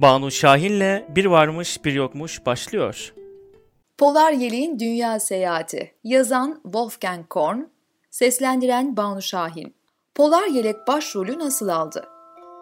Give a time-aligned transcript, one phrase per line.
[0.00, 3.14] Banu Şahin'le Bir Varmış Bir Yokmuş başlıyor.
[3.98, 7.58] Polar Yeleğin Dünya Seyahati Yazan Wolfgang Korn
[8.10, 9.76] Seslendiren Banu Şahin
[10.14, 12.08] Polar Yelek başrolü nasıl aldı?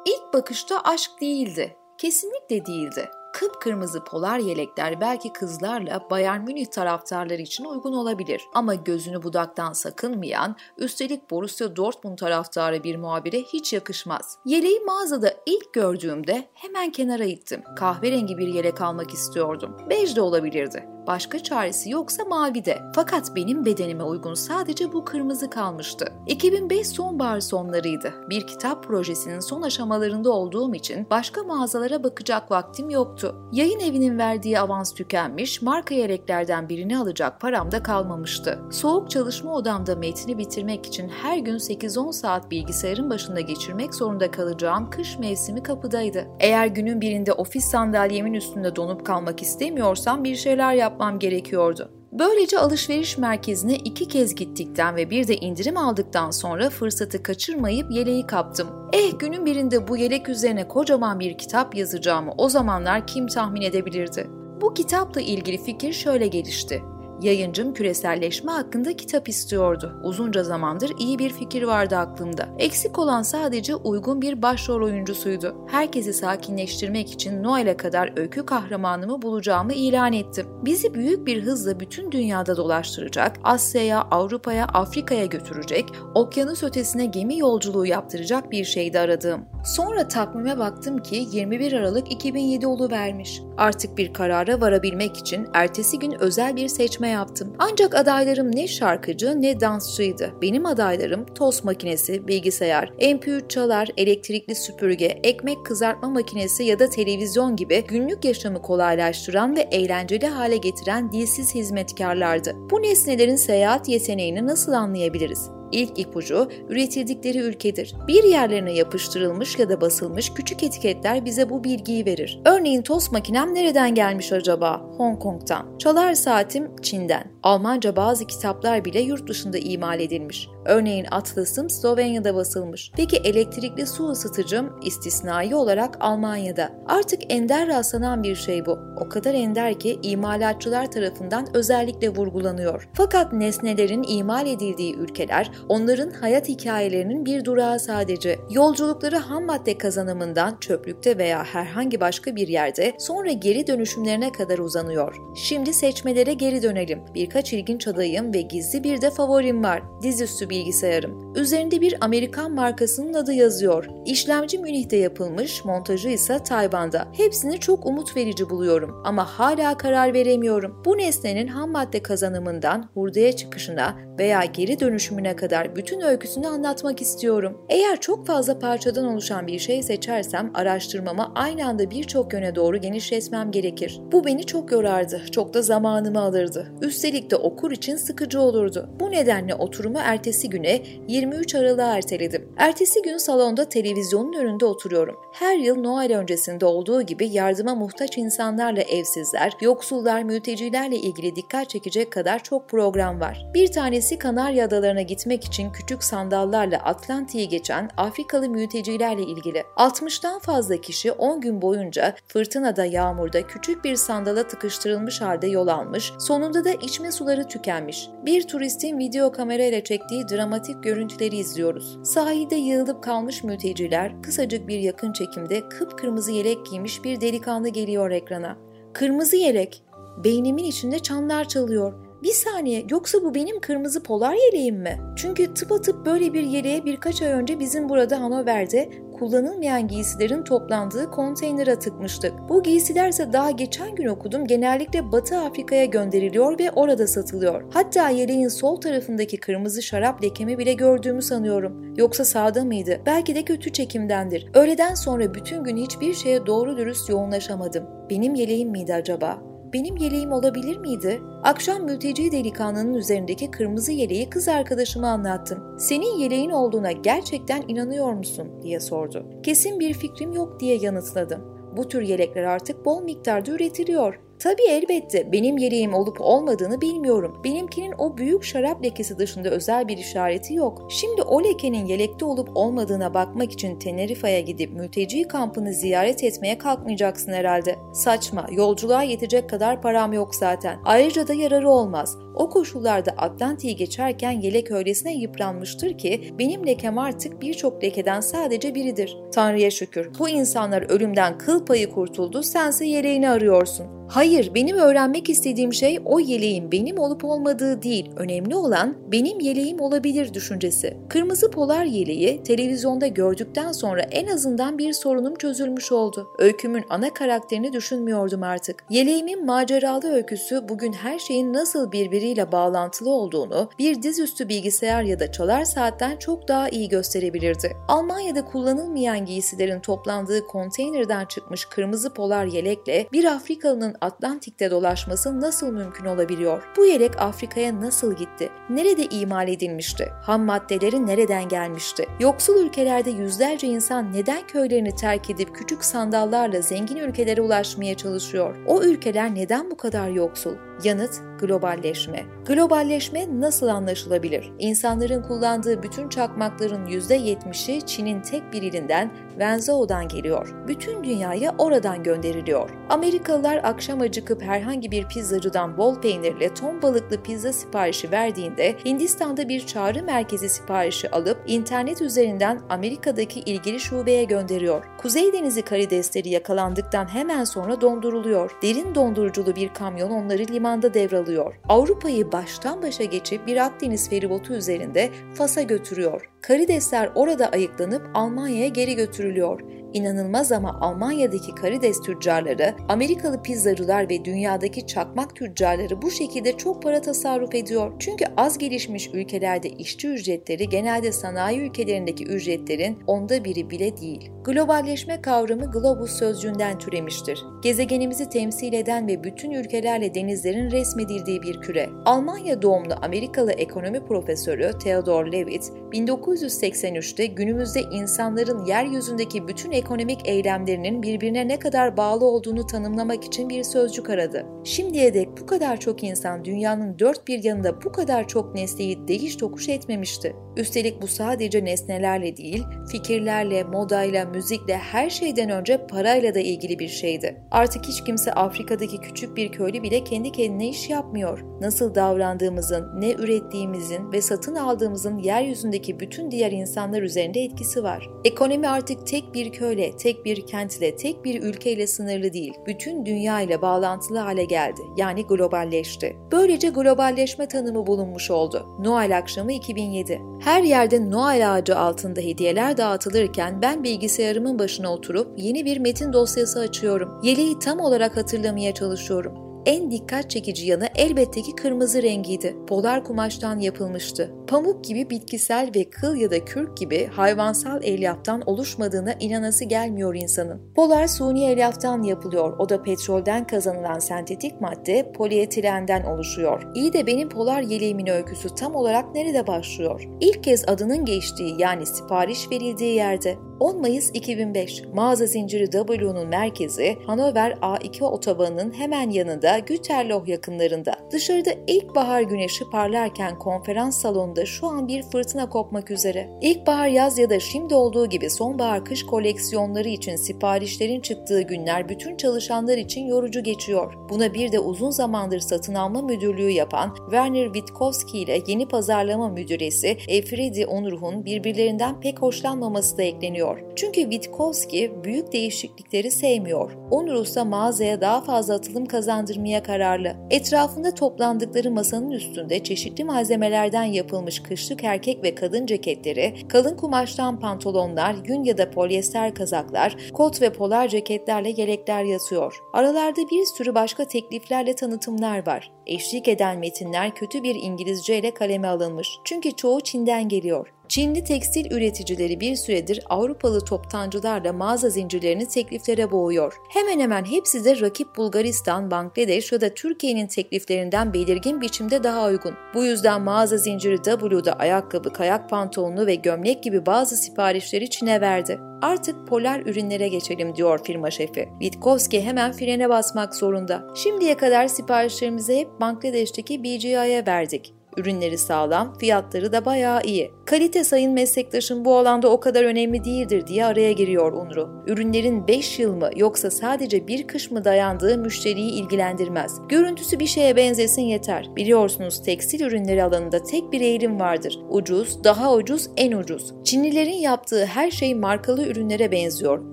[0.06, 1.76] İlk bakışta aşk değildi.
[1.98, 3.10] Kesinlikle değildi.
[3.32, 10.56] Kıpkırmızı polar yelekler belki kızlarla Bayern Münih taraftarları için uygun olabilir ama gözünü budaktan sakınmayan,
[10.78, 14.38] üstelik Borussia Dortmund taraftarı bir muhabire hiç yakışmaz.
[14.44, 17.62] Yeleği mağazada ilk gördüğümde hemen kenara ittim.
[17.76, 19.76] Kahverengi bir yelek almak istiyordum.
[19.90, 20.88] Bej de olabilirdi.
[21.06, 22.82] Başka çaresi yoksa mavi de.
[22.94, 26.12] Fakat benim bedenime uygun sadece bu kırmızı kalmıştı.
[26.26, 28.14] 2005 sonbahar sonlarıydı.
[28.30, 33.36] Bir kitap projesinin son aşamalarında olduğum için başka mağazalara bakacak vaktim yoktu.
[33.52, 38.58] Yayın evinin verdiği avans tükenmiş, marka yeleklerden birini alacak param da kalmamıştı.
[38.70, 44.90] Soğuk çalışma odamda metni bitirmek için her gün 8-10 saat bilgisayarın başında geçirmek zorunda kalacağım
[44.90, 46.26] kış mevsimi kapıdaydı.
[46.40, 51.90] Eğer günün birinde ofis sandalyemin üstünde donup kalmak istemiyorsam bir şeyler yap yapmam gerekiyordu.
[52.12, 58.26] Böylece alışveriş merkezine iki kez gittikten ve bir de indirim aldıktan sonra fırsatı kaçırmayıp yeleği
[58.26, 58.68] kaptım.
[58.92, 64.26] Eh günün birinde bu yelek üzerine kocaman bir kitap yazacağımı o zamanlar kim tahmin edebilirdi?
[64.60, 66.82] Bu kitapla ilgili fikir şöyle gelişti.
[67.22, 70.00] Yayıncım küreselleşme hakkında kitap istiyordu.
[70.02, 72.48] Uzunca zamandır iyi bir fikir vardı aklımda.
[72.58, 75.56] Eksik olan sadece uygun bir başrol oyuncusuydu.
[75.68, 80.46] Herkesi sakinleştirmek için Noel'e kadar öykü kahramanımı bulacağımı ilan ettim.
[80.64, 87.86] Bizi büyük bir hızla bütün dünyada dolaştıracak, Asya'ya, Avrupa'ya, Afrika'ya götürecek, okyanus ötesine gemi yolculuğu
[87.86, 89.44] yaptıracak bir şeydi aradığım.
[89.64, 93.42] Sonra takvime baktım ki 21 Aralık 2007 vermiş.
[93.56, 97.52] Artık bir karara varabilmek için ertesi gün özel bir seçme yaptım.
[97.58, 100.32] Ancak adaylarım ne şarkıcı ne dansçıydı.
[100.42, 107.56] Benim adaylarım tost makinesi, bilgisayar, MP3 çalar, elektrikli süpürge, ekmek kızartma makinesi ya da televizyon
[107.56, 112.54] gibi günlük yaşamı kolaylaştıran ve eğlenceli hale getiren dilsiz hizmetkarlardı.
[112.70, 115.61] Bu nesnelerin seyahat yeteneğini nasıl anlayabiliriz?
[115.72, 117.94] İlk ipucu üretildikleri ülkedir.
[118.08, 122.40] Bir yerlerine yapıştırılmış ya da basılmış küçük etiketler bize bu bilgiyi verir.
[122.44, 124.82] Örneğin tost makinem nereden gelmiş acaba?
[124.96, 125.78] Hong Kong'tan.
[125.78, 127.24] Çalar saatim Çin'den.
[127.42, 130.48] Almanca bazı kitaplar bile yurt dışında imal edilmiş.
[130.64, 132.90] Örneğin Atlas'ım Slovenya'da basılmış.
[132.96, 136.72] Peki elektrikli su ısıtıcım istisnai olarak Almanya'da.
[136.86, 138.78] Artık ender rastlanan bir şey bu.
[138.96, 142.88] O kadar ender ki imalatçılar tarafından özellikle vurgulanıyor.
[142.94, 148.38] Fakat nesnelerin imal edildiği ülkeler onların hayat hikayelerinin bir durağı sadece.
[148.50, 155.16] Yolculukları ham madde kazanımından çöplükte veya herhangi başka bir yerde sonra geri dönüşümlerine kadar uzanıyor.
[155.36, 157.00] Şimdi seçmelere geri dönelim.
[157.14, 159.82] Birkaç ilginç adayım ve gizli bir de favorim var.
[160.02, 161.34] Dizüstü bilgisayarım.
[161.36, 163.86] Üzerinde bir Amerikan markasının adı yazıyor.
[164.06, 167.08] İşlemci Münih'te yapılmış, montajı ise Tayvan'da.
[167.12, 170.82] Hepsini çok umut verici buluyorum ama hala karar veremiyorum.
[170.84, 177.66] Bu nesnenin ham madde kazanımından hurdaya çıkışına veya geri dönüşümüne kadar bütün öyküsünü anlatmak istiyorum.
[177.68, 183.50] Eğer çok fazla parçadan oluşan bir şey seçersem araştırmama aynı anda birçok yöne doğru genişletmem
[183.50, 184.00] gerekir.
[184.12, 186.72] Bu beni çok yorardı, çok da zamanımı alırdı.
[186.82, 188.90] Üstelik de okur için sıkıcı olurdu.
[189.00, 192.48] Bu nedenle oturumu ertesi güne 23 Aralık'a erteledim.
[192.56, 195.16] Ertesi gün salonda televizyonun önünde oturuyorum.
[195.32, 202.12] Her yıl Noel öncesinde olduğu gibi yardıma muhtaç insanlarla evsizler, yoksullar, mültecilerle ilgili dikkat çekecek
[202.12, 203.46] kadar çok program var.
[203.54, 209.64] Bir tanesi Kanarya Adalarına gitmek için küçük sandallarla Atlantik'i geçen Afrikalı mültecilerle ilgili.
[209.76, 216.12] 60'tan fazla kişi 10 gün boyunca fırtınada, yağmurda küçük bir sandala tıkıştırılmış halde yol almış,
[216.18, 218.08] sonunda da içme suları tükenmiş.
[218.26, 221.98] Bir turistin video kamerayla çektiği dramatik görüntüleri izliyoruz.
[222.04, 228.56] Sahilde yığılıp kalmış mülteciler kısacık bir yakın çekimde kıpkırmızı yelek giymiş bir delikanlı geliyor ekrana.
[228.92, 229.82] Kırmızı yelek.
[230.24, 232.11] Beynimin içinde çanlar çalıyor.
[232.22, 234.98] Bir saniye yoksa bu benim kırmızı polar yeleğim mi?
[235.16, 241.78] Çünkü tıpatıp böyle bir yeleğe birkaç ay önce bizim burada Hanover'de kullanılmayan giysilerin toplandığı konteynere
[241.78, 242.32] tıkmıştık.
[242.48, 247.62] Bu giysiler ise daha geçen gün okudum genellikle Batı Afrika'ya gönderiliyor ve orada satılıyor.
[247.70, 251.94] Hatta yeleğin sol tarafındaki kırmızı şarap lekemi bile gördüğümü sanıyorum.
[251.96, 253.00] Yoksa sağda mıydı?
[253.06, 254.50] Belki de kötü çekimdendir.
[254.54, 257.84] Öğleden sonra bütün gün hiçbir şeye doğru dürüst yoğunlaşamadım.
[258.10, 259.51] Benim yeleğim miydi acaba?
[259.72, 261.22] Benim yeleğim olabilir miydi?
[261.42, 265.78] Akşam mülteci delikanlının üzerindeki kırmızı yeleği kız arkadaşıma anlattım.
[265.78, 269.26] Senin yeleğin olduğuna gerçekten inanıyor musun diye sordu.
[269.42, 271.52] Kesin bir fikrim yok diye yanıtladım.
[271.76, 274.20] Bu tür yelekler artık bol miktarda üretiliyor.
[274.42, 277.40] Tabii elbette benim yeleğim olup olmadığını bilmiyorum.
[277.44, 280.86] Benimkinin o büyük şarap lekesi dışında özel bir işareti yok.
[280.88, 287.32] Şimdi o lekenin yelekte olup olmadığına bakmak için Tenerife'ye gidip mülteci kampını ziyaret etmeye kalkmayacaksın
[287.32, 287.78] herhalde.
[287.92, 290.78] Saçma, yolculuğa yetecek kadar param yok zaten.
[290.84, 292.18] Ayrıca da yararı olmaz.
[292.34, 299.16] O koşullarda Atlantik'i geçerken yelek öylesine yıpranmıştır ki benim lekem artık birçok lekeden sadece biridir.
[299.32, 304.02] Tanrı'ya şükür bu insanlar ölümden kıl payı kurtuldu sense yeleğini arıyorsun.
[304.12, 308.10] Hayır, benim öğrenmek istediğim şey o yeleğin benim olup olmadığı değil.
[308.16, 310.96] Önemli olan benim yeleğim olabilir düşüncesi.
[311.08, 316.28] Kırmızı polar yeleği televizyonda gördükten sonra en azından bir sorunum çözülmüş oldu.
[316.38, 318.84] Öykümün ana karakterini düşünmüyordum artık.
[318.90, 325.32] Yeleğimin maceralı öyküsü bugün her şeyin nasıl birbiriyle bağlantılı olduğunu bir dizüstü bilgisayar ya da
[325.32, 327.76] çalar saatten çok daha iyi gösterebilirdi.
[327.88, 336.04] Almanya'da kullanılmayan giysilerin toplandığı konteynerden çıkmış kırmızı polar yelekle bir Afrikalının Atlantik'te dolaşması nasıl mümkün
[336.04, 336.62] olabiliyor?
[336.76, 338.50] Bu yelek Afrika'ya nasıl gitti?
[338.70, 340.12] Nerede imal edilmişti?
[340.22, 342.06] Ham maddeleri nereden gelmişti?
[342.20, 348.56] Yoksul ülkelerde yüzlerce insan neden köylerini terk edip küçük sandallarla zengin ülkelere ulaşmaya çalışıyor?
[348.66, 350.54] O ülkeler neden bu kadar yoksul?
[350.84, 352.24] Yanıt globalleşme.
[352.46, 354.52] Globalleşme nasıl anlaşılabilir?
[354.58, 360.54] İnsanların kullandığı bütün çakmakların %70'i Çin'in tek bir ilinden Venzao'dan geliyor.
[360.68, 362.70] Bütün dünyaya oradan gönderiliyor.
[362.88, 369.66] Amerikalılar akşam acıkıp herhangi bir pizzacıdan bol peynirli ton balıklı pizza siparişi verdiğinde Hindistan'da bir
[369.66, 374.84] çağrı merkezi siparişi alıp internet üzerinden Amerika'daki ilgili şubeye gönderiyor.
[374.98, 378.50] Kuzey Denizi karidesleri yakalandıktan hemen sonra donduruluyor.
[378.62, 381.54] Derin donduruculu bir kamyon onları limanda devralıyor.
[381.68, 386.31] Avrupa'yı baştan başa geçip bir Akdeniz feribotu üzerinde Fas'a götürüyor.
[386.42, 389.60] Karidesler orada ayıklanıp Almanya'ya geri götürülüyor.
[389.94, 397.00] İnanılmaz ama Almanya'daki karides tüccarları, Amerikalı pizzacılar ve dünyadaki çakmak tüccarları bu şekilde çok para
[397.00, 397.92] tasarruf ediyor.
[397.98, 404.30] Çünkü az gelişmiş ülkelerde işçi ücretleri genelde sanayi ülkelerindeki ücretlerin onda biri bile değil.
[404.44, 407.44] Globalleşme kavramı globus sözcüğünden türemiştir.
[407.62, 411.88] Gezegenimizi temsil eden ve bütün ülkelerle denizlerin resmedildiği bir küre.
[412.04, 421.48] Almanya doğumlu Amerikalı ekonomi profesörü Theodor Levitt, 1983'te günümüzde insanların yeryüzündeki bütün ekonomik eylemlerinin birbirine
[421.48, 424.46] ne kadar bağlı olduğunu tanımlamak için bir sözcük aradı.
[424.64, 429.36] Şimdiye dek bu kadar çok insan dünyanın dört bir yanında bu kadar çok nesneyi değiş
[429.36, 430.36] tokuş etmemişti.
[430.56, 436.88] Üstelik bu sadece nesnelerle değil, fikirlerle, modayla, müzikle, her şeyden önce parayla da ilgili bir
[436.88, 437.36] şeydi.
[437.50, 441.44] Artık hiç kimse Afrika'daki küçük bir köylü bile kendi kendine iş yapmıyor.
[441.60, 448.10] Nasıl davrandığımızın, ne ürettiğimizin ve satın aldığımızın yeryüzündeki bütün diğer insanlar üzerinde etkisi var.
[448.24, 452.54] Ekonomi artık tek bir köyle, tek bir kentle, tek bir ülkeyle sınırlı değil.
[452.66, 454.80] Bütün dünya ile bağlantılı hale geldi.
[454.96, 456.16] Yani globalleşti.
[456.32, 458.66] Böylece globalleşme tanımı bulunmuş oldu.
[458.78, 460.20] Noel akşamı 2007.
[460.40, 466.60] Her yerde Noel ağacı altında hediyeler dağıtılırken ben bilgisayarımın başına oturup yeni bir metin dosyası
[466.60, 467.20] açıyorum.
[467.22, 469.51] Yeleği tam olarak hatırlamaya çalışıyorum.
[469.66, 472.56] En dikkat çekici yanı elbette ki kırmızı rengiydi.
[472.66, 474.34] Polar kumaştan yapılmıştı.
[474.46, 480.72] Pamuk gibi bitkisel ve kıl ya da kürk gibi hayvansal elyaftan oluşmadığına inanası gelmiyor insanın.
[480.74, 482.58] Polar suni elyaftan yapılıyor.
[482.58, 486.62] O da petrolden kazanılan sentetik madde polietilenden oluşuyor.
[486.74, 490.08] İyi de benim polar yeleğimin öyküsü tam olarak nerede başlıyor?
[490.20, 493.36] İlk kez adının geçtiği yani sipariş verildiği yerde.
[493.62, 500.94] 10 Mayıs 2005 mağaza zinciri W'nun merkezi Hanover A2 otobanının hemen yanında Güterloh yakınlarında.
[501.12, 506.30] Dışarıda ilkbahar güneşi parlarken konferans salonunda şu an bir fırtına kopmak üzere.
[506.40, 512.16] İlkbahar yaz ya da şimdi olduğu gibi sonbahar kış koleksiyonları için siparişlerin çıktığı günler bütün
[512.16, 513.94] çalışanlar için yorucu geçiyor.
[514.10, 519.96] Buna bir de uzun zamandır satın alma müdürlüğü yapan Werner Witkowski ile yeni pazarlama müdüresi
[520.08, 523.51] Efredi Onurhun birbirlerinden pek hoşlanmaması da ekleniyor.
[523.76, 526.72] Çünkü Witkowski büyük değişiklikleri sevmiyor.
[526.90, 530.16] Onur ise mağazaya daha fazla atılım kazandırmaya kararlı.
[530.30, 538.16] Etrafında toplandıkları masanın üstünde çeşitli malzemelerden yapılmış kışlık erkek ve kadın ceketleri, kalın kumaştan pantolonlar,
[538.28, 542.54] yün ya da polyester kazaklar, kot ve polar ceketlerle yelekler yatıyor.
[542.72, 545.70] Aralarda bir sürü başka tekliflerle tanıtımlar var.
[545.86, 549.08] Eşlik eden metinler kötü bir İngilizce ile kaleme alınmış.
[549.24, 550.72] Çünkü çoğu Çin'den geliyor.
[550.92, 556.54] Çinli tekstil üreticileri bir süredir Avrupalı toptancılarla mağaza zincirlerini tekliflere boğuyor.
[556.68, 562.54] Hemen hemen hepsi de rakip Bulgaristan, Bangladeş ya da Türkiye'nin tekliflerinden belirgin biçimde daha uygun.
[562.74, 568.60] Bu yüzden mağaza zinciri W'da ayakkabı, kayak pantolonu ve gömlek gibi bazı siparişleri Çin'e verdi.
[568.82, 571.48] Artık polar ürünlere geçelim diyor firma şefi.
[571.60, 573.86] Witkowski hemen frene basmak zorunda.
[573.94, 577.74] Şimdiye kadar siparişlerimizi hep Bangladeş'teki BGI'ye verdik.
[577.96, 580.32] Ürünleri sağlam, fiyatları da bayağı iyi.
[580.44, 584.84] Kalite sayın meslektaşım bu alanda o kadar önemli değildir diye araya giriyor Unru.
[584.86, 589.60] Ürünlerin 5 yıl mı yoksa sadece bir kış mı dayandığı müşteriyi ilgilendirmez.
[589.68, 591.50] Görüntüsü bir şeye benzesin yeter.
[591.56, 594.58] Biliyorsunuz tekstil ürünleri alanında tek bir eğilim vardır.
[594.70, 596.54] Ucuz, daha ucuz, en ucuz.
[596.64, 599.72] Çinlilerin yaptığı her şey markalı ürünlere benziyor.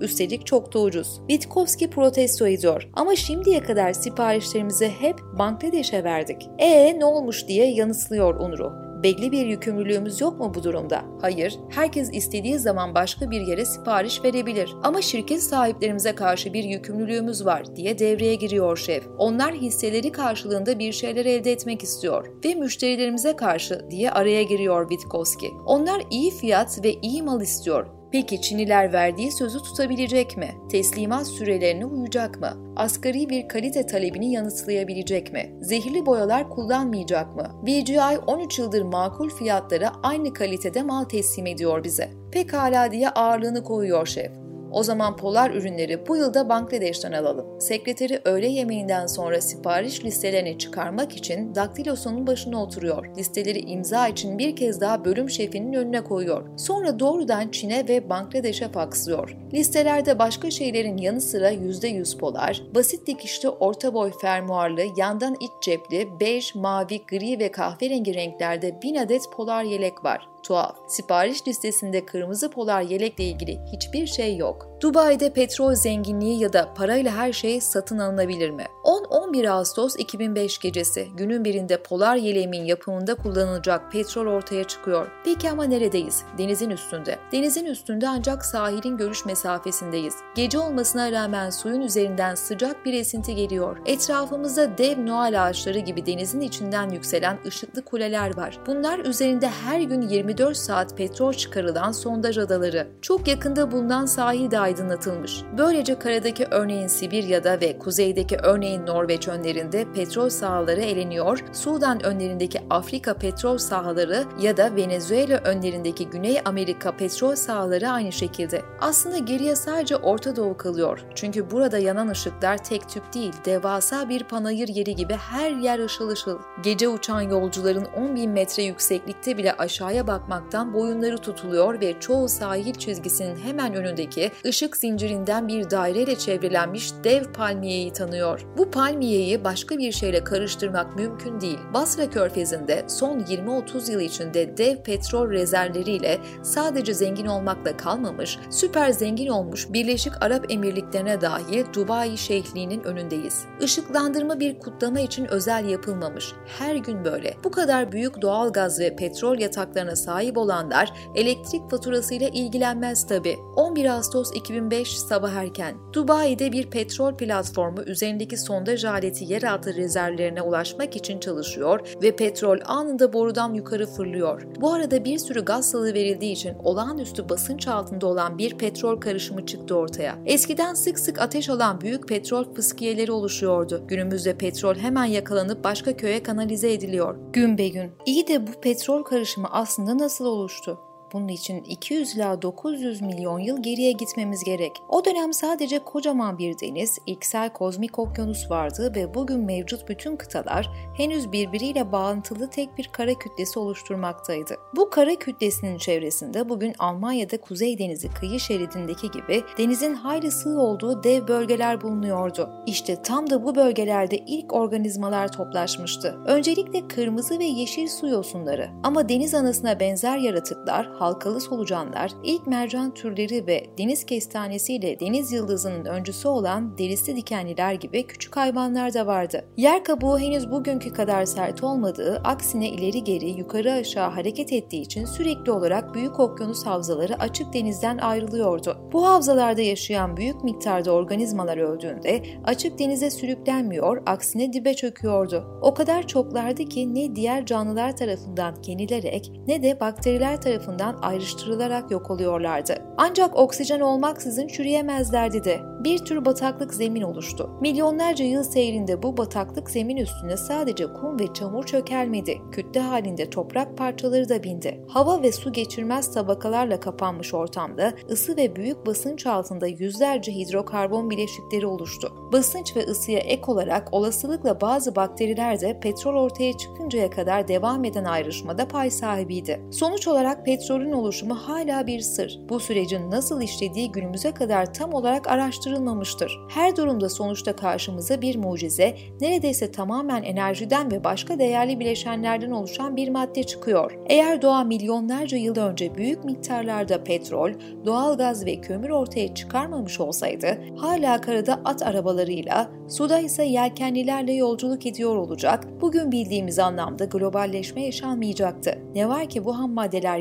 [0.00, 1.20] Üstelik çok da ucuz.
[1.28, 2.88] Witkowski protesto ediyor.
[2.94, 6.48] Ama şimdiye kadar siparişlerimizi hep Bangladeş'e verdik.
[6.58, 7.70] E ne olmuş diye
[8.10, 8.72] yanıtlıyor Unru.
[9.02, 11.04] Belli bir yükümlülüğümüz yok mu bu durumda?
[11.20, 14.74] Hayır, herkes istediği zaman başka bir yere sipariş verebilir.
[14.82, 19.04] Ama şirket sahiplerimize karşı bir yükümlülüğümüz var diye devreye giriyor şef.
[19.18, 25.50] Onlar hisseleri karşılığında bir şeyler elde etmek istiyor ve müşterilerimize karşı diye araya giriyor Witkowski.
[25.66, 27.99] Onlar iyi fiyat ve iyi mal istiyor.
[28.12, 30.48] Peki Çinliler verdiği sözü tutabilecek mi?
[30.70, 32.74] Teslimat sürelerine uyacak mı?
[32.76, 35.58] Asgari bir kalite talebini yanıtlayabilecek mi?
[35.60, 37.62] Zehirli boyalar kullanmayacak mı?
[37.66, 42.10] BGI 13 yıldır makul fiyatlara aynı kalitede mal teslim ediyor bize.
[42.32, 44.32] Pekala diye ağırlığını koyuyor şef.
[44.72, 47.60] O zaman polar ürünleri bu yılda Bangladeş'ten alalım.
[47.60, 53.16] Sekreteri öğle yemeğinden sonra sipariş listelerini çıkarmak için daktilosunun başına oturuyor.
[53.16, 56.58] Listeleri imza için bir kez daha bölüm şefinin önüne koyuyor.
[56.58, 59.36] Sonra doğrudan Çin'e ve Bangladeş'e fakslıyor.
[59.54, 66.08] Listelerde başka şeylerin yanı sıra %100 polar, basit dikişli orta boy fermuarlı, yandan iç cepli,
[66.20, 70.28] bej, mavi, gri ve kahverengi renklerde 1000 adet polar yelek var.
[70.42, 70.76] Tuhaf.
[70.88, 74.69] Sipariş listesinde kırmızı polar yelekle ilgili hiçbir şey yok.
[74.80, 78.66] Dubai'de petrol zenginliği ya da parayla her şey satın alınabilir mi?
[78.84, 85.06] 10-11 Ağustos 2005 gecesi günün birinde polar yeleğimin yapımında kullanılacak petrol ortaya çıkıyor.
[85.24, 86.22] Peki ama neredeyiz?
[86.38, 87.18] Denizin üstünde.
[87.32, 90.14] Denizin üstünde ancak sahilin görüş mesafesindeyiz.
[90.34, 93.76] Gece olmasına rağmen suyun üzerinden sıcak bir esinti geliyor.
[93.86, 98.58] Etrafımızda dev noel ağaçları gibi denizin içinden yükselen ışıklı kuleler var.
[98.66, 102.88] Bunlar üzerinde her gün 24 saat petrol çıkarılan sondaj adaları.
[103.02, 105.42] Çok yakında bulunan sahil de aydınlatılmış.
[105.58, 113.14] Böylece karadaki örneğin Sibirya'da ve kuzeydeki örneğin Norveç önlerinde petrol sahaları eleniyor, Sudan önlerindeki Afrika
[113.14, 118.62] petrol sahaları ya da Venezuela önlerindeki Güney Amerika petrol sahaları aynı şekilde.
[118.80, 121.04] Aslında geriye sadece Orta Doğu kalıyor.
[121.14, 126.08] Çünkü burada yanan ışıklar tek tüp değil, devasa bir panayır yeri gibi her yer ışıl
[126.08, 126.38] ışıl.
[126.62, 132.74] Gece uçan yolcuların 10 bin metre yükseklikte bile aşağıya bakmaktan boyunları tutuluyor ve çoğu sahil
[132.74, 138.46] çizgisinin hemen önündeki ışık zincirinden bir daireyle çevrelenmiş dev palmiyeyi tanıyor.
[138.58, 141.58] Bu palmiyeyi başka bir şeyle karıştırmak mümkün değil.
[141.74, 149.28] Basra Körfezi'nde son 20-30 yıl içinde dev petrol rezervleriyle sadece zengin olmakla kalmamış, süper zengin
[149.28, 153.44] olmuş Birleşik Arap Emirlikleri'ne dahil Dubai Şeyhliği'nin önündeyiz.
[153.60, 156.32] Işıklandırma bir kutlama için özel yapılmamış.
[156.58, 157.34] Her gün böyle.
[157.44, 163.36] Bu kadar büyük doğal gaz ve petrol yataklarına sahip olanlar elektrik faturasıyla ilgilenmez tabi.
[163.56, 170.96] 11 Ağustos 2005 sabah erken Dubai'de bir petrol platformu üzerindeki sondaj aleti yeraltı rezervlerine ulaşmak
[170.96, 174.42] için çalışıyor ve petrol anında borudan yukarı fırlıyor.
[174.60, 179.46] Bu arada bir sürü gaz salı verildiği için olağanüstü basınç altında olan bir petrol karışımı
[179.46, 180.18] çıktı ortaya.
[180.26, 183.84] Eskiden sık sık ateş alan büyük petrol fıskiyeleri oluşuyordu.
[183.88, 187.16] Günümüzde petrol hemen yakalanıp başka köye kanalize ediliyor.
[187.32, 187.92] Gün be gün.
[188.06, 190.89] İyi de bu petrol karışımı aslında nasıl oluştu?
[191.12, 194.72] Bunun için 200 ila 900 milyon yıl geriye gitmemiz gerek.
[194.88, 200.70] O dönem sadece kocaman bir deniz, ilksel kozmik okyanus vardı ve bugün mevcut bütün kıtalar
[200.96, 204.56] henüz birbiriyle bağlantılı tek bir kara kütlesi oluşturmaktaydı.
[204.76, 211.02] Bu kara kütlesinin çevresinde bugün Almanya'da Kuzey Denizi kıyı şeridindeki gibi denizin hayli sığ olduğu
[211.02, 212.50] dev bölgeler bulunuyordu.
[212.66, 216.18] İşte tam da bu bölgelerde ilk organizmalar toplaşmıştı.
[216.26, 222.94] Öncelikle kırmızı ve yeşil su yosunları ama deniz anasına benzer yaratıklar halkalı solucanlar, ilk mercan
[222.94, 229.44] türleri ve deniz kestanesiyle deniz yıldızının öncüsü olan derisi dikenliler gibi küçük hayvanlar da vardı.
[229.56, 235.04] Yer kabuğu henüz bugünkü kadar sert olmadığı, aksine ileri geri yukarı aşağı hareket ettiği için
[235.04, 238.76] sürekli olarak büyük okyanus havzaları açık denizden ayrılıyordu.
[238.92, 245.58] Bu havzalarda yaşayan büyük miktarda organizmalar öldüğünde açık denize sürüklenmiyor, aksine dibe çöküyordu.
[245.62, 251.90] O kadar çoklardı ki ne diğer canlılar tarafından yenilerek ne de bakteriler tarafından tarafından ayrıştırılarak
[251.90, 252.74] yok oluyorlardı.
[252.96, 255.60] Ancak oksijen olmaksızın çürüyemezlerdi de.
[255.84, 257.50] Bir tür bataklık zemin oluştu.
[257.60, 262.38] Milyonlarca yıl seyrinde bu bataklık zemin üstüne sadece kum ve çamur çökelmedi.
[262.52, 264.84] Kütle halinde toprak parçaları da bindi.
[264.88, 271.66] Hava ve su geçirmez tabakalarla kapanmış ortamda ısı ve büyük basınç altında yüzlerce hidrokarbon bileşikleri
[271.66, 272.12] oluştu.
[272.32, 278.04] Basınç ve ısıya ek olarak olasılıkla bazı bakteriler de petrol ortaya çıkıncaya kadar devam eden
[278.04, 279.60] ayrışmada pay sahibiydi.
[279.70, 280.46] Sonuç olarak
[280.80, 282.40] petrolün oluşumu hala bir sır.
[282.48, 286.38] Bu sürecin nasıl işlediği günümüze kadar tam olarak araştırılmamıştır.
[286.48, 293.08] Her durumda sonuçta karşımıza bir mucize, neredeyse tamamen enerjiden ve başka değerli bileşenlerden oluşan bir
[293.08, 293.98] madde çıkıyor.
[294.06, 297.52] Eğer doğa milyonlarca yıl önce büyük miktarlarda petrol,
[297.86, 305.16] doğalgaz ve kömür ortaya çıkarmamış olsaydı, hala karada at arabalarıyla, suda ise yelkenlilerle yolculuk ediyor
[305.16, 308.78] olacak, bugün bildiğimiz anlamda globalleşme yaşanmayacaktı.
[308.94, 310.18] Ne var ki bu ham maddeler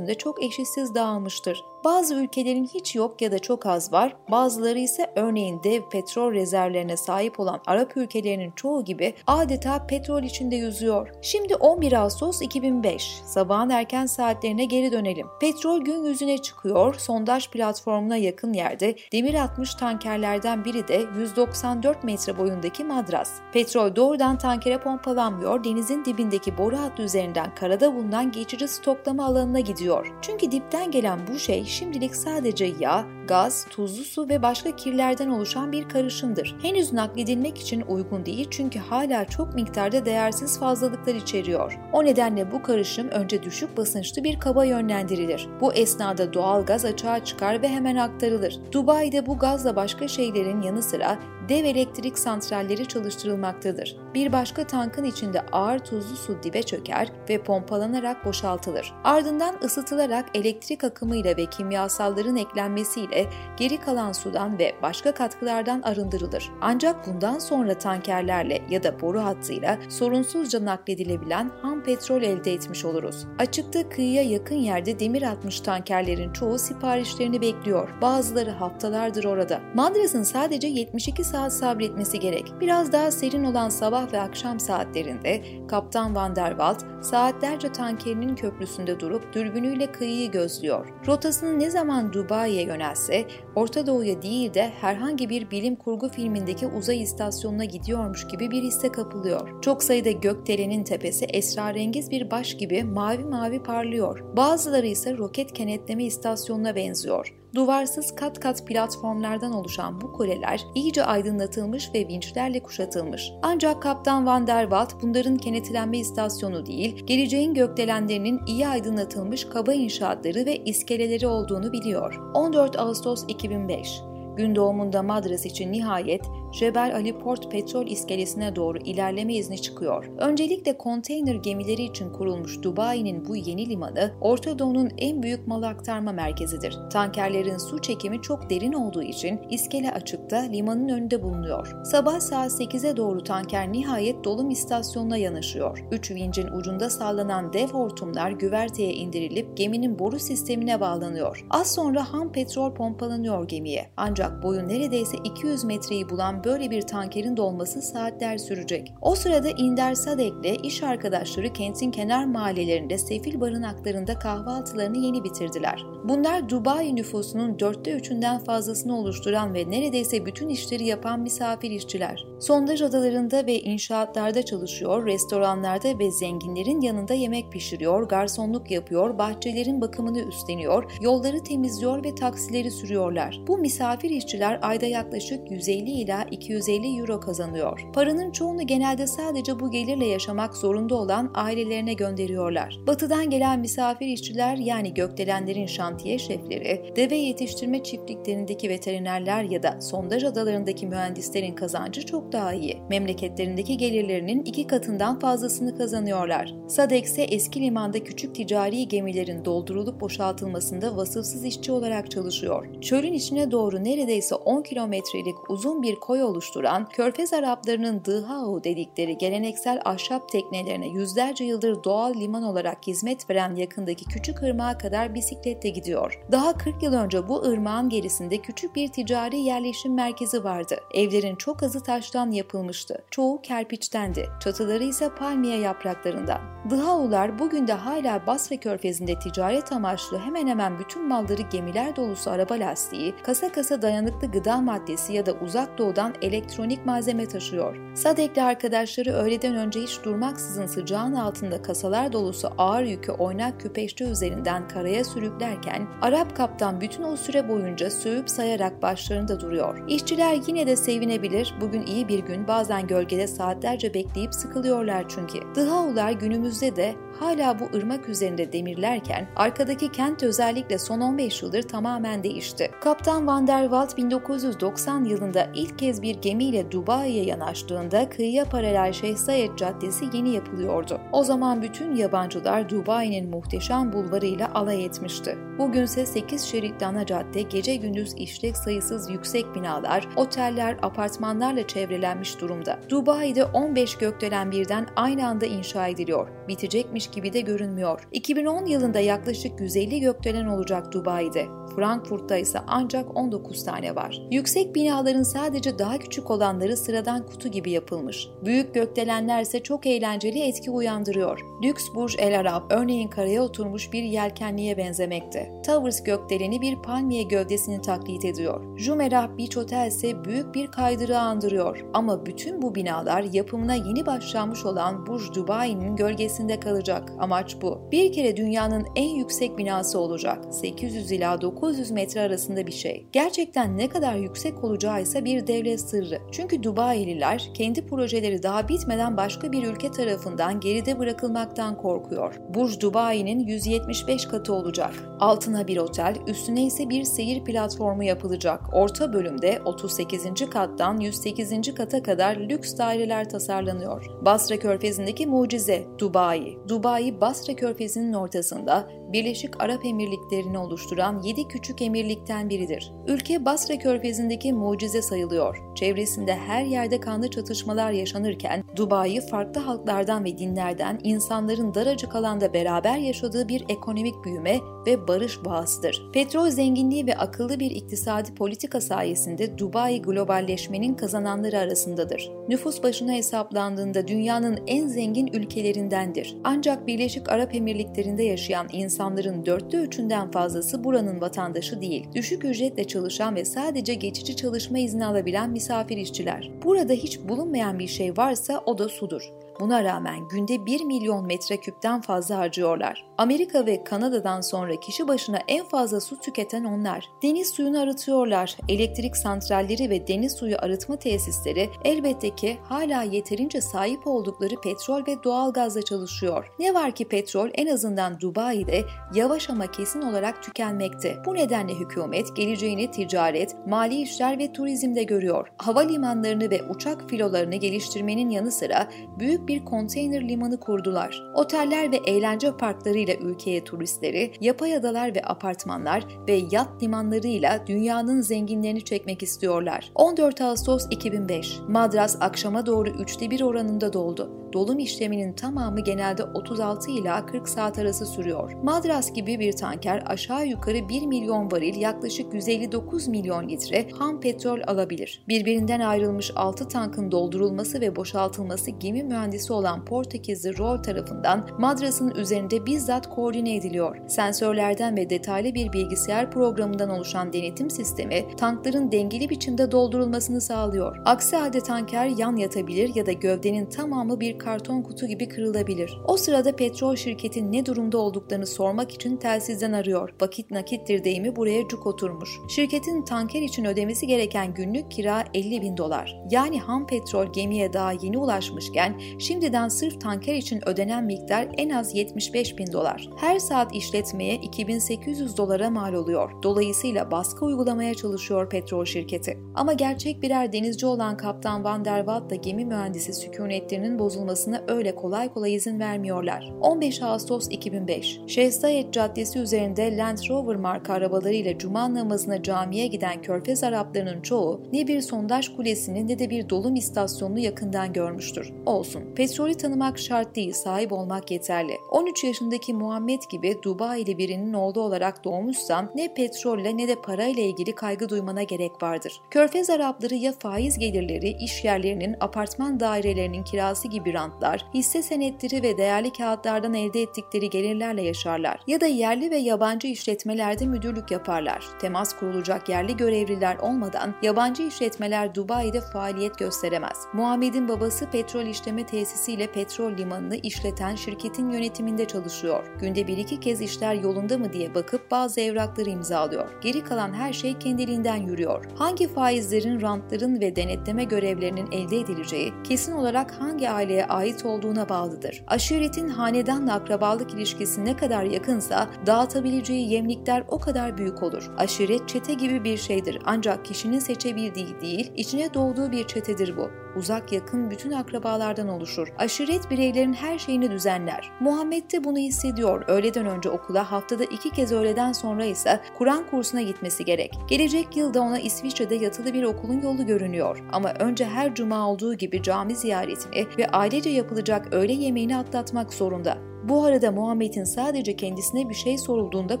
[0.00, 1.64] yeryüzünde çok eşitsiz dağılmıştır.
[1.84, 6.96] Bazı ülkelerin hiç yok ya da çok az var, bazıları ise örneğin dev petrol rezervlerine
[6.96, 11.08] sahip olan Arap ülkelerinin çoğu gibi adeta petrol içinde yüzüyor.
[11.22, 15.26] Şimdi 11 Ağustos 2005, sabahın erken saatlerine geri dönelim.
[15.40, 22.38] Petrol gün yüzüne çıkıyor, sondaj platformuna yakın yerde demir atmış tankerlerden biri de 194 metre
[22.38, 23.32] boyundaki Madras.
[23.52, 30.12] Petrol doğrudan tankere pompalanmıyor, denizin dibindeki boru hattı üzerinden karada bulunan geçici stoklama alanına gidiyor.
[30.22, 35.72] Çünkü dipten gelen bu şey şimdilik sadece yağ, gaz, tuzlu su ve başka kirlerden oluşan
[35.72, 36.56] bir karışımdır.
[36.62, 41.78] Henüz nakledilmek için uygun değil çünkü hala çok miktarda değersiz fazlalıklar içeriyor.
[41.92, 45.48] O nedenle bu karışım önce düşük basınçlı bir kaba yönlendirilir.
[45.60, 48.58] Bu esnada doğal gaz açığa çıkar ve hemen aktarılır.
[48.72, 51.18] Dubai'de bu gazla başka şeylerin yanı sıra
[51.50, 53.96] dev elektrik santralleri çalıştırılmaktadır.
[54.14, 58.92] Bir başka tankın içinde ağır tuzlu su dibe çöker ve pompalanarak boşaltılır.
[59.04, 63.26] Ardından ısıtılarak elektrik akımıyla ve kimyasalların eklenmesiyle
[63.56, 66.50] geri kalan sudan ve başka katkılardan arındırılır.
[66.60, 73.26] Ancak bundan sonra tankerlerle ya da boru hattıyla sorunsuzca nakledilebilen ham petrol elde etmiş oluruz.
[73.38, 77.88] Açıkta kıyıya yakın yerde demir atmış tankerlerin çoğu siparişlerini bekliyor.
[78.02, 79.60] Bazıları haftalardır orada.
[79.74, 82.52] Madras'ın sadece 72 saat sabretmesi gerek.
[82.60, 89.00] Biraz daha serin olan sabah ve akşam saatlerinde Kaptan Van der Walt saatlerce tankerinin köprüsünde
[89.00, 90.88] durup dürbünüyle kıyıyı gözlüyor.
[91.06, 97.02] Rotasını ne zaman Dubai'ye yönelse, Orta Doğu'ya değil de herhangi bir bilim kurgu filmindeki uzay
[97.02, 99.62] istasyonuna gidiyormuş gibi bir hisse kapılıyor.
[99.62, 104.36] Çok sayıda gökdelenin tepesi esrarengiz bir baş gibi mavi mavi parlıyor.
[104.36, 107.39] Bazıları ise roket kenetleme istasyonuna benziyor.
[107.54, 113.32] Duvarsız kat kat platformlardan oluşan bu kuleler iyice aydınlatılmış ve vinçlerle kuşatılmış.
[113.42, 120.46] Ancak Kaptan Van der Walt bunların kenetlenme istasyonu değil, geleceğin gökdelenlerinin iyi aydınlatılmış kaba inşaatları
[120.46, 122.32] ve iskeleleri olduğunu biliyor.
[122.34, 124.00] 14 Ağustos 2005
[124.40, 130.10] Gün doğumunda Madras için nihayet Jebel Ali Port petrol iskelesine doğru ilerleme izni çıkıyor.
[130.18, 136.12] Öncelikle konteyner gemileri için kurulmuş Dubai'nin bu yeni limanı, Orta Doğu'nun en büyük mal aktarma
[136.12, 136.78] merkezidir.
[136.92, 141.84] Tankerlerin su çekimi çok derin olduğu için iskele açıkta limanın önünde bulunuyor.
[141.84, 145.84] Sabah saat 8'e doğru tanker nihayet dolum istasyonuna yanaşıyor.
[145.92, 151.46] Üç vincin ucunda sallanan dev hortumlar güverteye indirilip geminin boru sistemine bağlanıyor.
[151.50, 153.90] Az sonra ham petrol pompalanıyor gemiye.
[153.96, 158.94] Ancak boyu neredeyse 200 metreyi bulan böyle bir tankerin dolması saatler sürecek.
[159.00, 165.84] O sırada İnder Sadek'le iş arkadaşları kentin kenar mahallelerinde sefil barınaklarında kahvaltılarını yeni bitirdiler.
[166.04, 172.26] Bunlar Dubai nüfusunun dörtte üçünden fazlasını oluşturan ve neredeyse bütün işleri yapan misafir işçiler.
[172.40, 180.20] Sondaj adalarında ve inşaatlarda çalışıyor, restoranlarda ve zenginlerin yanında yemek pişiriyor, garsonluk yapıyor, bahçelerin bakımını
[180.20, 183.40] üstleniyor, yolları temizliyor ve taksileri sürüyorlar.
[183.46, 187.80] Bu misafir işçiler ayda yaklaşık 150 ila 250 euro kazanıyor.
[187.94, 192.78] Paranın çoğunu genelde sadece bu gelirle yaşamak zorunda olan ailelerine gönderiyorlar.
[192.86, 200.24] Batıdan gelen misafir işçiler yani gökdelenlerin şantiye şefleri, deve yetiştirme çiftliklerindeki veterinerler ya da sondaj
[200.24, 202.78] adalarındaki mühendislerin kazancı çok daha iyi.
[202.90, 206.54] Memleketlerindeki gelirlerinin iki katından fazlasını kazanıyorlar.
[206.68, 212.80] Sadek ise eski limanda küçük ticari gemilerin doldurulup boşaltılmasında vasıfsız işçi olarak çalışıyor.
[212.80, 219.80] Çölün içine doğru neredeyse 10 kilometrelik uzun bir koy oluşturan Körfez Araplarının Dıhao dedikleri geleneksel
[219.84, 226.20] ahşap teknelerine yüzlerce yıldır doğal liman olarak hizmet veren yakındaki küçük ırmağa kadar bisikletle gidiyor.
[226.32, 230.76] Daha 40 yıl önce bu ırmağın gerisinde küçük bir ticari yerleşim merkezi vardı.
[230.94, 233.04] Evlerin çok azı taştan yapılmıştı.
[233.10, 234.28] Çoğu kerpiçtendi.
[234.40, 236.40] Çatıları ise palmiye yapraklarından.
[236.70, 242.54] Dıhao'lar bugün de hala Basra Körfezi'nde ticaret amaçlı hemen hemen bütün malları gemiler dolusu araba
[242.54, 247.76] lastiği, kasa kasa dayanıklı gıda maddesi ya da uzak doğudan elektronik malzeme taşıyor.
[247.94, 254.68] Sadekli arkadaşları öğleden önce hiç durmaksızın sıcağın altında kasalar dolusu ağır yükü oynak küpeşte üzerinden
[254.68, 259.88] karaya sürüklerken Arap kaptan bütün o süre boyunca sövüp sayarak başlarında duruyor.
[259.88, 265.38] İşçiler yine de sevinebilir, bugün iyi bir gün bazen gölgede saatlerce bekleyip sıkılıyorlar çünkü.
[265.54, 272.22] Dıhao'lar günümüzde de hala bu ırmak üzerinde demirlerken arkadaki kent özellikle son 15 yıldır tamamen
[272.22, 272.70] değişti.
[272.80, 279.16] Kaptan Van der Walt 1990 yılında ilk kez bir gemiyle Dubai'ye yanaştığında kıyıya paralel Şeyh
[279.16, 281.00] Zayed Caddesi yeni yapılıyordu.
[281.12, 285.38] O zaman bütün yabancılar Dubai'nin muhteşem bulvarıyla alay etmişti.
[285.58, 292.78] Bugünse 8 şeritli ana cadde gece gündüz işlek sayısız yüksek binalar, oteller, apartmanlarla çevrelenmiş durumda.
[292.88, 296.28] Dubai'de 15 gökdelen birden aynı anda inşa ediliyor.
[296.48, 298.08] Bitecekmiş gibi de görünmüyor.
[298.12, 301.46] 2010 yılında yaklaşık 150 gökdelen olacak Dubai'de.
[301.76, 304.22] Frankfurt'ta ise ancak 19 tane var.
[304.30, 308.28] Yüksek binaların sadece daha küçük olanları sıradan kutu gibi yapılmış.
[308.44, 311.40] Büyük gökdelenler ise çok eğlenceli etki uyandırıyor.
[311.64, 315.52] Lüks Burj El Arab örneğin karaya oturmuş bir yelkenliğe benzemekte.
[315.66, 318.78] Towers gökdeleni bir palmiye gövdesini taklit ediyor.
[318.78, 321.84] Jumeirah Beach Hotel ise büyük bir kaydırığı andırıyor.
[321.94, 326.99] Ama bütün bu binalar yapımına yeni başlanmış olan Burj Dubai'nin gölgesinde kalacak.
[327.18, 327.88] Amaç bu.
[327.92, 330.38] Bir kere dünyanın en yüksek binası olacak.
[330.50, 333.06] 800 ila 900 metre arasında bir şey.
[333.12, 336.18] Gerçekten ne kadar yüksek olacağı ise bir devlet sırrı.
[336.32, 342.34] Çünkü Dubai'liler kendi projeleri daha bitmeden başka bir ülke tarafından geride bırakılmaktan korkuyor.
[342.54, 344.94] Burj Dubai'nin 175 katı olacak.
[345.20, 348.60] Altına bir otel, üstüne ise bir seyir platformu yapılacak.
[348.72, 350.50] Orta bölümde 38.
[350.50, 351.74] kattan 108.
[351.74, 354.06] kata kadar lüks daireler tasarlanıyor.
[354.24, 356.58] Basra Körfezi'ndeki mucize Dubai.
[356.68, 356.89] Dubai,
[357.20, 362.92] Basra Körfezi'nin ortasında Birleşik Arap Emirlikleri'ni oluşturan 7 küçük emirlikten biridir.
[363.06, 365.74] Ülke Basra Körfezi'ndeki mucize sayılıyor.
[365.74, 372.98] Çevresinde her yerde kanlı çatışmalar yaşanırken Dubai farklı halklardan ve dinlerden insanların daracık alanda beraber
[372.98, 376.02] yaşadığı bir ekonomik büyüme ve barış bağısıdır.
[376.12, 382.30] Petrol zenginliği ve akıllı bir iktisadi politika sayesinde Dubai globalleşmenin kazananları arasındadır.
[382.48, 386.36] Nüfus başına hesaplandığında dünyanın en zengin ülkelerindendir.
[386.44, 388.68] Ancak Birleşik Arap Emirlikleri'nde yaşayan
[389.00, 392.08] insanların dörtte üçünden fazlası buranın vatandaşı değil.
[392.14, 396.50] Düşük ücretle çalışan ve sadece geçici çalışma izni alabilen misafir işçiler.
[396.64, 399.32] Burada hiç bulunmayan bir şey varsa o da sudur.
[399.60, 403.06] Buna rağmen günde 1 milyon metreküpten fazla harcıyorlar.
[403.18, 407.08] Amerika ve Kanada'dan sonra kişi başına en fazla su tüketen onlar.
[407.22, 408.56] Deniz suyunu arıtıyorlar.
[408.68, 415.22] Elektrik santralleri ve deniz suyu arıtma tesisleri elbette ki hala yeterince sahip oldukları petrol ve
[415.24, 416.52] doğal gazla çalışıyor.
[416.58, 421.16] Ne var ki petrol en azından Dubai'de yavaş ama kesin olarak tükenmekte.
[421.26, 425.48] Bu nedenle hükümet geleceğini ticaret, mali işler ve turizmde görüyor.
[425.58, 431.22] Havalimanlarını ve uçak filolarını geliştirmenin yanı sıra büyük bir konteyner limanı kurdular.
[431.34, 438.84] Oteller ve eğlence parklarıyla ülkeye turistleri, yapay adalar ve apartmanlar ve yat limanlarıyla dünyanın zenginlerini
[438.84, 439.92] çekmek istiyorlar.
[439.94, 444.39] 14 Ağustos 2005, Madras akşama doğru üçte bir oranında doldu.
[444.52, 448.52] Dolum işleminin tamamı genelde 36 ila 40 saat arası sürüyor.
[448.62, 454.60] Madras gibi bir tanker aşağı yukarı 1 milyon varil yaklaşık 159 milyon litre ham petrol
[454.66, 455.24] alabilir.
[455.28, 462.66] Birbirinden ayrılmış 6 tankın doldurulması ve boşaltılması gemi mühendisi olan Portekizli Roll tarafından Madras'ın üzerinde
[462.66, 463.96] bizzat koordine ediliyor.
[464.08, 470.96] Sensörlerden ve detaylı bir bilgisayar programından oluşan denetim sistemi tankların dengeli biçimde doldurulmasını sağlıyor.
[471.04, 475.98] Aksi halde tanker yan yatabilir ya da gövdenin tamamı bir karton kutu gibi kırılabilir.
[476.06, 480.14] O sırada petrol şirketin ne durumda olduklarını sormak için telsizden arıyor.
[480.20, 482.30] Vakit nakittir deyimi buraya cuk oturmuş.
[482.48, 486.16] Şirketin tanker için ödemesi gereken günlük kira 50 bin dolar.
[486.30, 491.94] Yani ham petrol gemiye daha yeni ulaşmışken şimdiden sırf tanker için ödenen miktar en az
[491.94, 493.08] 75 bin dolar.
[493.16, 496.42] Her saat işletmeye 2800 dolara mal oluyor.
[496.42, 499.38] Dolayısıyla baskı uygulamaya çalışıyor petrol şirketi.
[499.54, 504.62] Ama gerçek birer denizci olan Kaptan Van der Waalt da gemi mühendisi sükunetlerinin bozulması olmasına
[504.68, 506.52] öyle kolay kolay izin vermiyorlar.
[506.60, 513.64] 15 Ağustos 2005, Şehzayet Caddesi üzerinde Land Rover marka arabalarıyla cuma namazına camiye giden Körfez
[513.64, 518.52] Araplarının çoğu ne bir sondaj kulesini ne de bir dolum istasyonunu yakından görmüştür.
[518.66, 521.76] Olsun, petrolü tanımak şart değil, sahip olmak yeterli.
[521.90, 527.74] 13 yaşındaki Muhammed gibi Dubai'li birinin oğlu olarak doğmuşsan ne petrolle ne de parayla ilgili
[527.74, 529.20] kaygı duymana gerek vardır.
[529.30, 535.78] Körfez Arapları ya faiz gelirleri, iş yerlerinin, apartman dairelerinin kirası gibi rantlar, hisse senetleri ve
[535.78, 538.60] değerli kağıtlardan elde ettikleri gelirlerle yaşarlar.
[538.66, 541.64] Ya da yerli ve yabancı işletmelerde müdürlük yaparlar.
[541.80, 546.98] Temas kurulacak yerli görevliler olmadan yabancı işletmeler Dubai'de faaliyet gösteremez.
[547.12, 552.64] Muhammed'in babası petrol işleme tesisiyle petrol limanını işleten şirketin yönetiminde çalışıyor.
[552.80, 556.48] Günde bir iki kez işler yolunda mı diye bakıp bazı evrakları imzalıyor.
[556.60, 558.64] Geri kalan her şey kendiliğinden yürüyor.
[558.78, 565.42] Hangi faizlerin, rantların ve denetleme görevlerinin elde edileceği kesin olarak hangi aileye ait olduğuna bağlıdır.
[565.46, 571.50] Aşiretin hanedanla akrabalık ilişkisi ne kadar yakınsa dağıtabileceği yemlikler o kadar büyük olur.
[571.58, 576.70] Aşiret çete gibi bir şeydir ancak kişinin seçebildiği değil, içine doğduğu bir çetedir bu.
[576.96, 579.08] Uzak yakın bütün akrabalardan oluşur.
[579.18, 581.30] Aşiret bireylerin her şeyini düzenler.
[581.40, 582.84] Muhammed de bunu hissediyor.
[582.88, 587.34] Öğleden önce okula, haftada iki kez öğleden sonra ise Kur'an kursuna gitmesi gerek.
[587.48, 590.62] Gelecek yılda ona İsviçre'de yatılı bir okulun yolu görünüyor.
[590.72, 596.49] Ama önce her cuma olduğu gibi cami ziyaretini ve ailece yapılacak öğle yemeğini atlatmak zorunda.
[596.68, 599.60] Bu arada Muhammed'in sadece kendisine bir şey sorulduğunda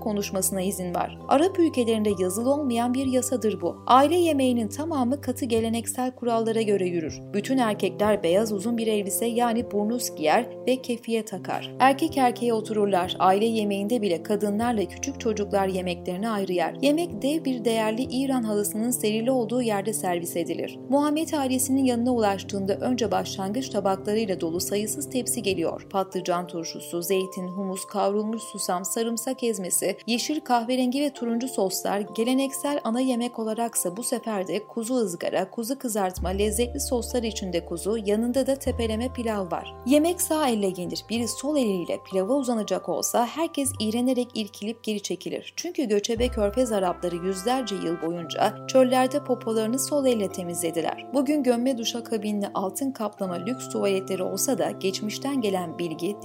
[0.00, 1.18] konuşmasına izin var.
[1.28, 3.76] Arap ülkelerinde yazılı olmayan bir yasadır bu.
[3.86, 7.20] Aile yemeğinin tamamı katı geleneksel kurallara göre yürür.
[7.34, 11.74] Bütün erkekler beyaz uzun bir elbise yani burnuz giyer ve kefiye takar.
[11.78, 13.16] Erkek erkeğe otururlar.
[13.18, 16.74] Aile yemeğinde bile kadınlarla küçük çocuklar yemeklerini ayrı yer.
[16.82, 20.78] Yemek dev bir değerli İran halısının serili olduğu yerde servis edilir.
[20.88, 25.86] Muhammed ailesinin yanına ulaştığında önce başlangıç tabaklarıyla dolu sayısız tepsi geliyor.
[25.90, 33.00] Patlıcan turşusu, zeytin, humus, kavrulmuş susam, sarımsak ezmesi, yeşil kahverengi ve turuncu soslar geleneksel ana
[33.00, 38.54] yemek olaraksa bu sefer de kuzu ızgara, kuzu kızartma, lezzetli soslar içinde kuzu, yanında da
[38.54, 39.74] tepeleme pilav var.
[39.86, 41.04] Yemek sağ elle yenir.
[41.10, 45.52] Biri sol eliyle pilava uzanacak olsa herkes iğrenerek irkilip geri çekilir.
[45.56, 51.06] Çünkü göçebe körfez Arapları yüzlerce yıl boyunca çöllerde popolarını sol elle temizlediler.
[51.14, 56.16] Bugün gömme duşakabinli altın kaplama lüks tuvaletleri olsa da geçmişten gelen bilgi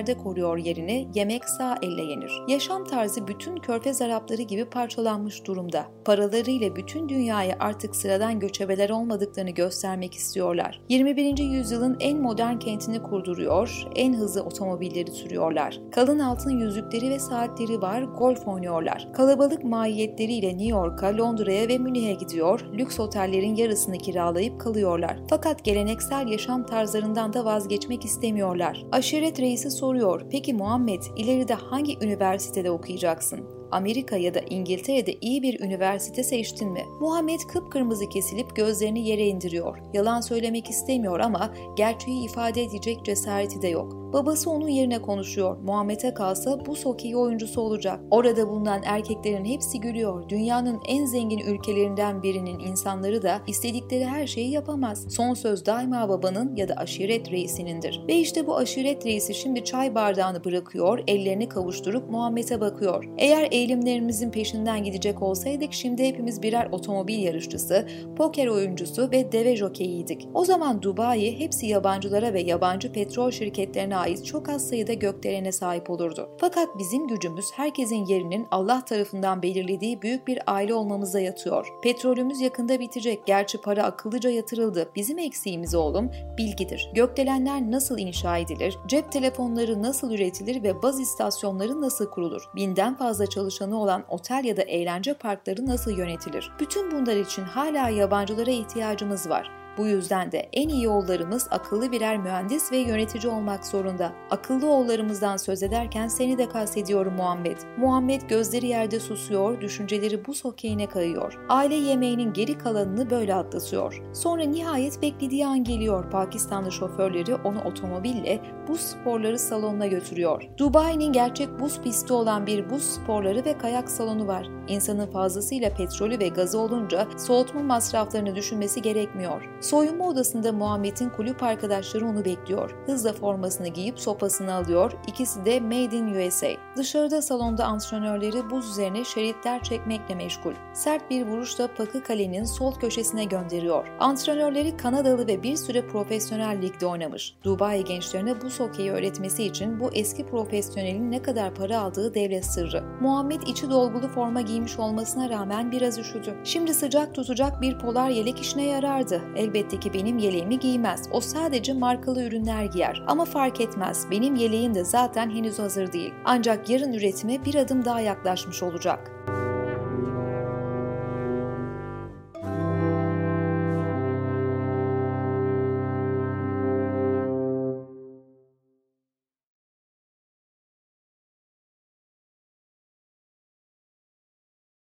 [0.00, 2.32] derinliklerde koruyor yerini yemek sağ elle yenir.
[2.48, 5.84] Yaşam tarzı bütün körfez Arapları gibi parçalanmış durumda.
[6.04, 10.80] Paralarıyla bütün dünyaya artık sıradan göçebeler olmadıklarını göstermek istiyorlar.
[10.88, 11.38] 21.
[11.38, 15.80] yüzyılın en modern kentini kurduruyor, en hızlı otomobilleri sürüyorlar.
[15.92, 19.08] Kalın altın yüzükleri ve saatleri var, golf oynuyorlar.
[19.12, 25.16] Kalabalık mahiyetleriyle New York'a, Londra'ya ve Münih'e gidiyor, lüks otellerin yarısını kiralayıp kalıyorlar.
[25.30, 28.84] Fakat geleneksel yaşam tarzlarından da vazgeçmek istemiyorlar.
[28.92, 33.40] Aşiret reisi soruyor, peki Muhammed ileride hangi üniversitede okuyacaksın?
[33.70, 36.82] Amerika ya da İngiltere'de iyi bir üniversite seçtin mi?
[37.00, 39.78] Muhammed kıpkırmızı kesilip gözlerini yere indiriyor.
[39.94, 43.99] Yalan söylemek istemiyor ama gerçeği ifade edecek cesareti de yok.
[44.12, 45.56] Babası onun yerine konuşuyor.
[45.62, 48.00] Muhammed'e kalsa bu sokeyi oyuncusu olacak.
[48.10, 50.28] Orada bulunan erkeklerin hepsi gülüyor.
[50.28, 55.06] Dünyanın en zengin ülkelerinden birinin insanları da istedikleri her şeyi yapamaz.
[55.08, 58.02] Son söz daima babanın ya da aşiret reisinindir.
[58.08, 63.04] Ve işte bu aşiret reisi şimdi çay bardağını bırakıyor, ellerini kavuşturup Muhammed'e bakıyor.
[63.18, 70.28] Eğer eğilimlerimizin peşinden gidecek olsaydık şimdi hepimiz birer otomobil yarışçısı, poker oyuncusu ve deve jokeyiydik.
[70.34, 75.90] O zaman Dubai hepsi yabancılara ve yabancı petrol şirketlerine ait çok az sayıda gökdelene sahip
[75.90, 76.30] olurdu.
[76.38, 81.68] Fakat bizim gücümüz herkesin yerinin Allah tarafından belirlediği büyük bir aile olmamıza yatıyor.
[81.82, 83.26] Petrolümüz yakında bitecek.
[83.26, 84.90] Gerçi para akıllıca yatırıldı.
[84.96, 86.90] Bizim eksiğimiz oğlum bilgidir.
[86.94, 88.78] Gökdelenler nasıl inşa edilir?
[88.86, 92.42] Cep telefonları nasıl üretilir ve baz istasyonları nasıl kurulur?
[92.56, 96.52] Binden fazla çalışanı olan otel ya da eğlence parkları nasıl yönetilir?
[96.60, 99.59] Bütün bunlar için hala yabancılara ihtiyacımız var.
[99.80, 104.12] Bu yüzden de en iyi oğullarımız akıllı birer mühendis ve yönetici olmak zorunda.
[104.30, 107.56] Akıllı oğullarımızdan söz ederken seni de kastediyorum Muhammed.
[107.76, 111.38] Muhammed gözleri yerde susuyor, düşünceleri bu okeyine kayıyor.
[111.48, 114.02] Aile yemeğinin geri kalanını böyle atlatıyor.
[114.12, 116.10] Sonra nihayet beklediği an geliyor.
[116.10, 120.42] Pakistanlı şoförleri onu otomobille buz sporları salonuna götürüyor.
[120.58, 124.46] Dubai'nin gerçek buz pisti olan bir buz sporları ve kayak salonu var.
[124.68, 129.48] İnsanın fazlasıyla petrolü ve gazı olunca soğutma masraflarını düşünmesi gerekmiyor.
[129.70, 132.74] Soyunma odasında Muhammed'in kulüp arkadaşları onu bekliyor.
[132.86, 134.92] Hızla formasını giyip sopasını alıyor.
[135.06, 136.48] İkisi de Made in USA.
[136.76, 140.52] Dışarıda salonda antrenörleri buz üzerine şeritler çekmekle meşgul.
[140.72, 143.88] Sert bir vuruşla pakı kalenin sol köşesine gönderiyor.
[144.00, 147.34] Antrenörleri Kanadalı ve bir süre profesyonel ligde oynamış.
[147.44, 152.84] Dubai gençlerine buz hokeyi öğretmesi için bu eski profesyonelin ne kadar para aldığı devlet sırrı.
[153.00, 156.34] Muhammed içi dolgulu forma giymiş olmasına rağmen biraz üşüdü.
[156.44, 159.22] Şimdi sıcak tutacak bir polar yelek işine yarardı.
[159.60, 161.02] Elbette ki benim yeleğimi giymez.
[161.10, 163.02] O sadece markalı ürünler giyer.
[163.06, 164.06] Ama fark etmez.
[164.10, 166.14] Benim yeleğim de zaten henüz hazır değil.
[166.24, 169.10] Ancak yarın üretime bir adım daha yaklaşmış olacak.